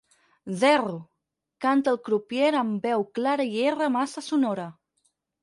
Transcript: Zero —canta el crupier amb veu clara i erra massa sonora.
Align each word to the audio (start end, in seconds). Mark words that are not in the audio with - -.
Zero 0.61 0.93
—canta 1.65 1.93
el 1.97 1.99
crupier 2.07 2.49
amb 2.63 2.89
veu 2.89 3.05
clara 3.19 3.47
i 3.51 3.61
erra 3.67 3.93
massa 3.99 4.27
sonora. 4.31 4.69